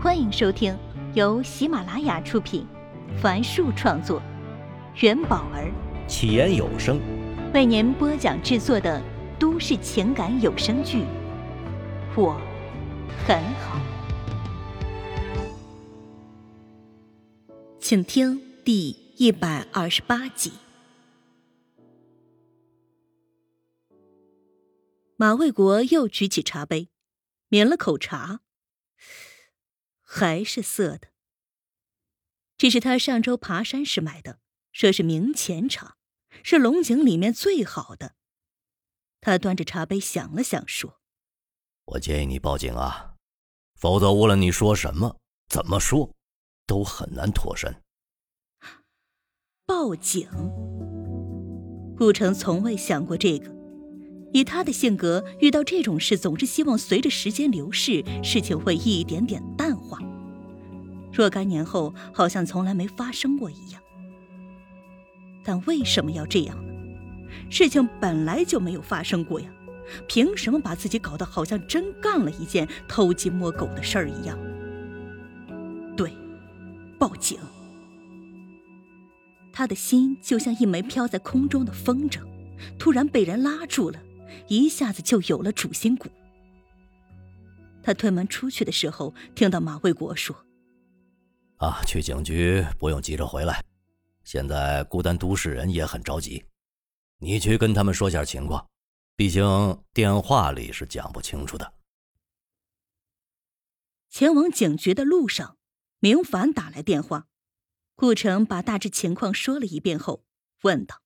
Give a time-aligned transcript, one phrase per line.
[0.00, 0.78] 欢迎收听
[1.14, 2.64] 由喜马拉雅出品，
[3.20, 4.22] 凡树创作，
[5.00, 5.72] 元宝儿
[6.06, 7.00] 起言有声
[7.52, 9.02] 为您播讲制作的
[9.40, 10.98] 都市情感有声剧
[12.16, 12.40] 《我
[13.26, 13.80] 很好》，
[17.80, 20.52] 请听第一百二十八集。
[25.16, 26.88] 马卫国又举起茶杯，
[27.48, 28.42] 抿了口茶。
[30.10, 31.08] 还是涩的。
[32.56, 34.40] 这是他上周爬山时买的，
[34.72, 35.96] 说是明前茶，
[36.42, 38.14] 是龙井里面最好的。
[39.20, 40.98] 他端着茶杯想了想，说
[41.92, 43.16] ：“我建议你报警啊，
[43.76, 46.14] 否则无论你说什么、怎么说，
[46.66, 47.82] 都很难脱身。”
[49.66, 50.26] 报警？
[51.98, 53.54] 顾城从未想过这个。
[54.32, 59.77] 以他的性格，遇到这种事总是希望随着时间流逝，事情会一点点淡化。
[61.18, 63.82] 若干年后，好像从来没发生过一样。
[65.42, 66.72] 但为什么要这样呢？
[67.50, 69.50] 事情本来就没有发生过呀，
[70.06, 74.38] 凭什么把自己搞得好像真干了一件偷鸡摸狗的事儿一样？
[75.96, 76.12] 对，
[77.00, 77.36] 报警。
[79.52, 82.20] 他的心就像一枚飘在空中的风筝，
[82.78, 83.98] 突然被人拉住了。
[84.46, 86.08] 一下子就有了主心骨。
[87.82, 90.36] 他推门出去的时候，听到马卫国说
[91.58, 93.62] ：“啊，去警局不用急着回来，
[94.24, 96.44] 现在孤单都市人也很着急，
[97.18, 98.68] 你去跟他们说下情况，
[99.16, 99.44] 毕竟
[99.92, 101.74] 电话里是讲不清楚的。”
[104.08, 105.58] 前往警局的路上，
[105.98, 107.26] 明凡打来电话，
[107.94, 110.24] 顾城把大致情况说了一遍后，
[110.62, 111.02] 问道：“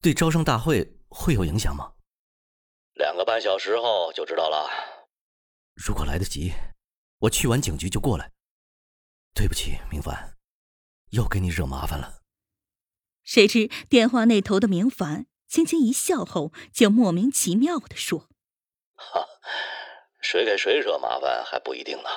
[0.00, 1.92] 对招生大会会有影响吗？”
[2.94, 4.68] 两个半小时后就知道了。
[5.74, 6.52] 如果来得及，
[7.18, 8.32] 我去完警局就过来。
[9.34, 10.36] 对不起，明凡，
[11.10, 12.20] 又给你惹麻烦了。
[13.24, 18.28] 谁知电话那头的明凡轻轻一笑后，就莫名其妙的说
[18.94, 19.26] ：“哈，
[20.20, 22.08] 谁给谁惹麻烦还不一定呢。”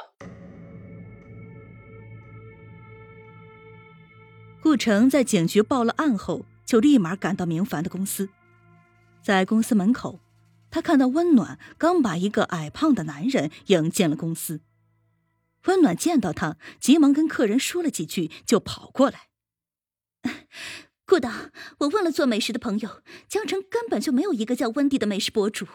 [4.61, 8.29] 顾城在警局报了案后，就立马赶到明凡的公司，
[9.21, 10.19] 在公司门口。
[10.71, 14.59] 他看到温暖刚把一个矮胖的男人迎进了公司，
[15.65, 19.29] 温暖见到他，急忙跟客人说了几句，就跑过来。
[21.05, 25.67] 顾导，我问了做美食的朋友，江城根本就没有一个叫温迪的美食博主。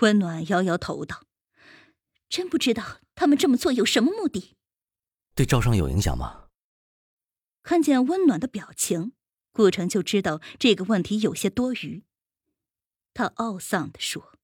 [0.00, 1.24] 温暖摇摇头道
[2.28, 4.56] ：“真不知道他们这么做有什么目的。”
[5.36, 6.48] 对招商有影响吗？
[7.62, 9.12] 看见温暖的表情，
[9.52, 12.02] 顾城就知道这个问题有些多余。
[13.14, 14.36] 他懊丧地说：“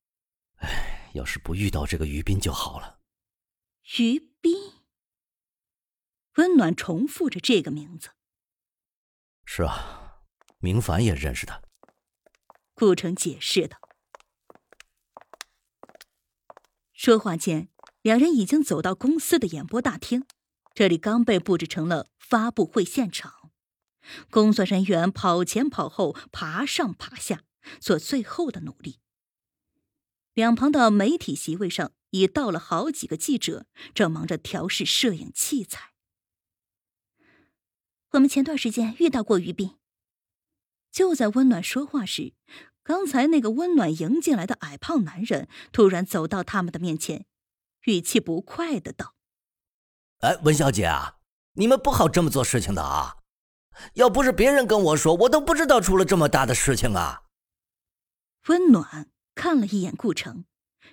[0.63, 3.00] 哎，要是不遇到这个于斌就好了。”
[3.99, 4.73] 于斌。
[6.37, 8.11] 温暖重复着这个名字。
[9.45, 10.21] 是啊，
[10.59, 11.61] 明凡也认识他。
[12.75, 13.79] 顾城解释道。
[16.93, 17.69] 说话间，
[18.03, 20.25] 两人已经走到公司的演播大厅，
[20.73, 23.51] 这里刚被布置成了发布会现场，
[24.31, 27.45] 工作人员跑前跑后，爬上爬下。
[27.79, 29.01] 做最后的努力。
[30.33, 35.93] 两旁的媒体席位上已到了好几个记者，正忙着调试摄影器材。
[38.13, 39.77] 我们前段时间遇到过于斌。
[40.91, 42.35] 就在温暖说话时，
[42.83, 47.27] 刚才那个温暖迎进来的矮胖男人突然走到他们的面前，
[47.85, 49.15] 语气不快的道
[50.19, 51.19] ：“哎，温小姐啊，
[51.53, 53.19] 你们不好这么做事情的啊！
[53.95, 57.23] 要不是别人跟我说，我都不知道出了这么大的事情啊！”
[58.49, 60.45] 温暖看了一眼顾城，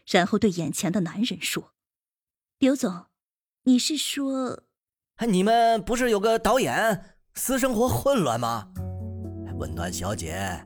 [0.09, 1.73] 然后对眼前的男人说
[2.59, 3.07] ：“刘总，
[3.63, 4.63] 你是说，
[5.27, 8.69] 你们不是有个导演私生活混乱吗？
[9.57, 10.65] 温暖小姐，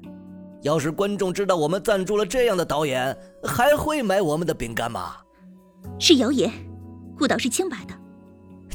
[0.61, 5.17] 要是观众知道我们赞助了这样的导演，还会买我们的饼干吗？
[5.99, 6.51] 是谣言，
[7.17, 7.99] 顾导是清白的。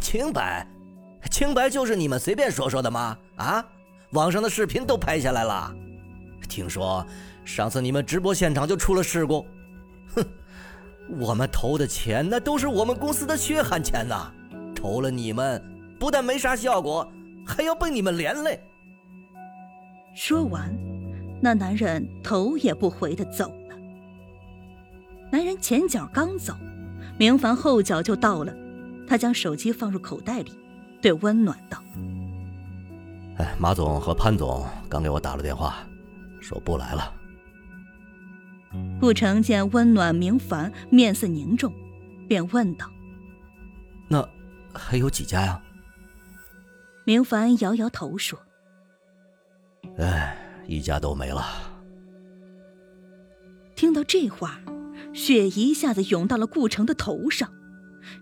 [0.01, 0.67] 清白，
[1.31, 3.17] 清白就是你们随便说说的吗？
[3.37, 3.65] 啊，
[4.13, 5.73] 网上的视频都拍下来了，
[6.49, 7.07] 听说。”
[7.45, 9.47] 上次你们直播现场就出了事故，哼！
[11.09, 14.31] 我们投的钱那都是我们公司的血汗钱呐，
[14.75, 15.63] 投了你们
[15.99, 17.09] 不但没啥效果，
[17.47, 18.61] 还要被你们连累。
[20.15, 20.75] 说完，
[21.41, 23.77] 那男人头也不回的走了。
[25.31, 26.55] 男人前脚刚走，
[27.19, 28.55] 明凡后脚就到了，
[29.07, 30.53] 他将手机放入口袋里，
[31.01, 31.83] 对温暖道
[33.39, 35.87] ：“哎，马总和潘总刚给我打了电话，
[36.41, 37.13] 说不来了。”
[39.01, 41.73] 顾城见温暖明凡面色凝重，
[42.29, 42.91] 便问道
[44.09, 44.27] ：“那
[44.73, 45.61] 还有几家呀？
[47.05, 48.39] 明凡摇摇头说
[49.99, 50.37] ：“哎，
[50.67, 51.45] 一家都没了。”
[53.77, 54.61] 听到这话，
[55.13, 57.53] 血一下子涌到了顾城的头上。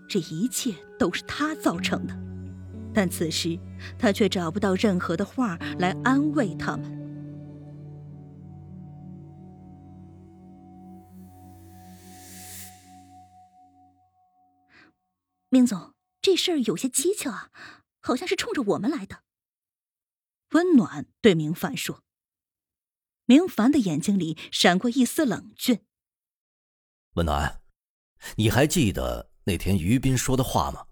[0.07, 2.17] 这一切都是他造成的，
[2.93, 3.57] 但此时
[3.97, 7.04] 他却找不到任何的话来安慰他们。
[15.55, 17.49] 明总，这事儿有些蹊跷啊，
[18.01, 19.23] 好像是冲着我们来的。
[20.49, 22.03] 温暖对明凡说。
[23.23, 25.85] 明凡的眼睛里闪过一丝冷峻。
[27.13, 27.61] 温暖，
[28.35, 30.87] 你还记得那天于斌说的话吗？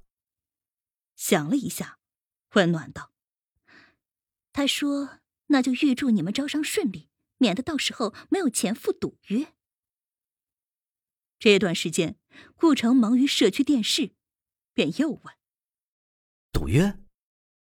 [1.17, 1.99] 想了一下，
[2.53, 3.11] 温暖道
[4.53, 9.53] ：“他说，那就预祝你们招商顺利，免得到时候没有钱付赌约。”
[11.37, 12.17] 这段时间，
[12.55, 14.15] 顾城忙于社区电视。
[14.73, 15.35] 便又问
[16.51, 16.99] ：“赌约？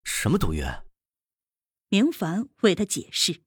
[0.04, 0.84] 什么赌约？”
[1.88, 3.42] 明凡为他解释：“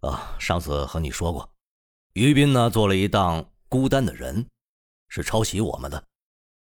[0.00, 1.54] 啊，上次和你说过，
[2.14, 4.44] 于斌呢做了一档《孤单的人》，
[5.08, 6.04] 是抄袭我们的。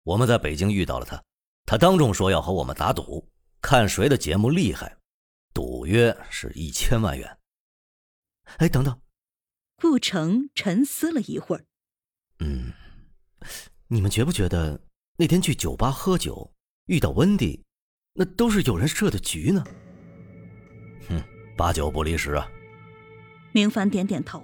[0.04, 1.24] 我们在北京遇到了他，
[1.66, 3.32] 他当众说要和我们打赌，
[3.62, 4.98] 看谁的节目厉害。
[5.54, 7.40] 赌约是一千万元。”
[8.58, 9.02] 哎，等等，
[9.78, 11.66] 顾城沉思了一会儿
[12.40, 12.74] ：“嗯，
[13.88, 14.82] 你们觉不觉得？”
[15.16, 16.52] 那天去酒吧喝酒，
[16.86, 17.64] 遇到温迪，
[18.14, 19.64] 那都是有人设的局呢。
[21.08, 21.24] 哼，
[21.56, 22.50] 八九不离十啊。
[23.54, 24.44] 明凡点点头，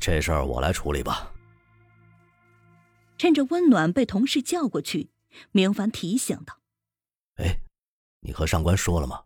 [0.00, 1.34] 这事儿我来处理吧。
[3.18, 5.10] 趁着温暖被同事叫过去，
[5.50, 6.60] 明凡提醒道
[7.36, 7.60] ：“哎，
[8.20, 9.24] 你和上官说了吗？”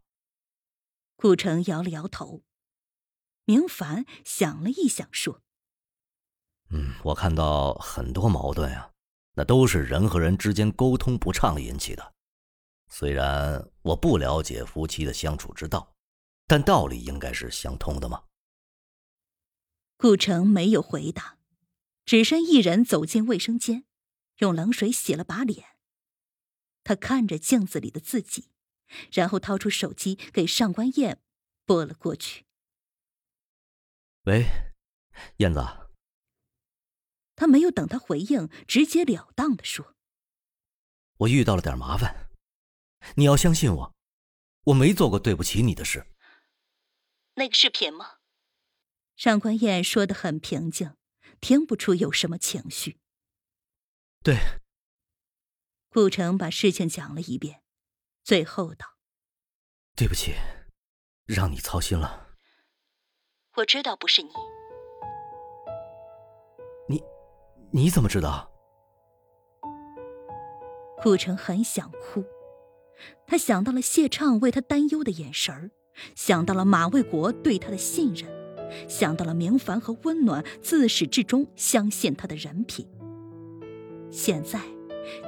[1.14, 2.42] 顾城摇了摇头。
[3.44, 5.42] 明凡想了一想，说
[6.70, 8.90] ：“嗯，我看到很多矛盾啊。”
[9.34, 12.14] 那都是人和人之间沟通不畅引起的。
[12.88, 15.96] 虽然我不了解夫妻的相处之道，
[16.46, 18.24] 但道理应该是相通的嘛。
[19.96, 21.38] 顾城没有回答，
[22.04, 23.84] 只身一人走进卫生间，
[24.38, 25.64] 用冷水洗了把脸。
[26.84, 28.50] 他看着镜子里的自己，
[29.12, 31.22] 然后掏出手机给上官燕
[31.64, 32.44] 拨了过去。
[34.24, 34.44] 喂，
[35.38, 35.81] 燕子。
[37.42, 39.96] 他没有等他回应，直截了当的说
[41.18, 42.30] ：“我遇到了点麻烦，
[43.16, 43.96] 你要相信我，
[44.66, 46.06] 我没做过对不起你的事。”
[47.34, 48.18] 那个视频吗？
[49.16, 50.94] 上官燕说的很平静，
[51.40, 53.00] 听不出有什么情绪。
[54.22, 54.36] 对。
[55.88, 57.64] 顾城把事情讲了一遍，
[58.22, 58.98] 最后道
[59.98, 60.36] ：“对不起，
[61.26, 62.36] 让你操心了。”
[63.58, 64.30] 我知道不是你。
[67.74, 68.50] 你怎么知道？
[71.02, 72.22] 顾城很想哭，
[73.26, 75.70] 他想到了谢畅为他担忧的眼神儿，
[76.14, 78.30] 想到了马卫国对他的信任，
[78.88, 82.86] 想到了明凡和温暖自始至终相信他的人品。
[84.10, 84.60] 现在，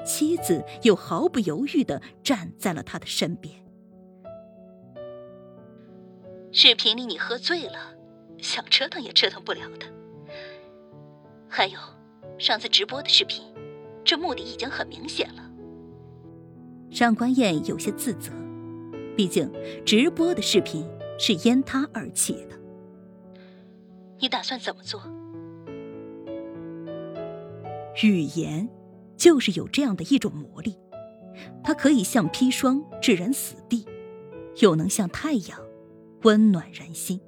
[0.06, 3.55] 妻子又毫不犹豫的站在了他的身边。
[6.52, 7.96] 视频里你喝醉了，
[8.38, 9.87] 想折腾也折腾不了的。
[11.49, 11.79] 还有。
[12.39, 13.43] 上次直播的视频，
[14.05, 15.51] 这目的已经很明显了。
[16.91, 18.32] 上官燕有些自责，
[19.17, 19.51] 毕竟
[19.85, 20.87] 直播的视频
[21.19, 22.58] 是因他而起的。
[24.19, 25.01] 你打算怎么做？
[28.03, 28.69] 语言
[29.17, 30.77] 就是有这样的一种魔力，
[31.63, 33.87] 它可以像砒霜致人死地，
[34.61, 35.61] 又能像太阳
[36.23, 37.20] 温暖人心，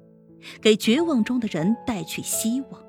[0.61, 2.86] 给绝望中的人带去希望。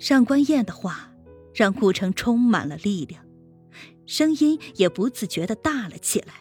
[0.00, 1.12] 上官燕的话
[1.54, 3.22] 让顾城充满了力量，
[4.06, 6.32] 声音也不自觉的大了起来。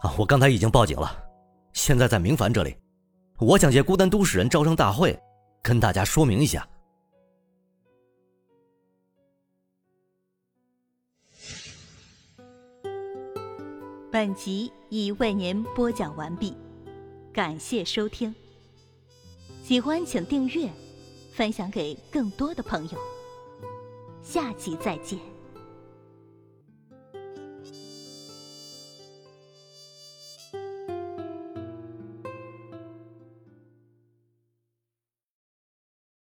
[0.00, 1.22] 啊，我刚才已经报警了，
[1.74, 2.74] 现在在明凡这里，
[3.38, 5.16] 我想借孤单都市人招生大会
[5.62, 6.66] 跟大家说明一下。
[14.10, 16.56] 本集已为您播讲完毕，
[17.34, 18.34] 感谢收听。
[19.62, 20.70] 喜欢请订阅。
[21.32, 22.98] 分享给更多的朋友，
[24.22, 25.31] 下期再见。